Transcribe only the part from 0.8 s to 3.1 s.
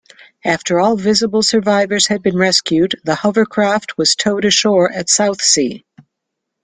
visible survivors had been rescued,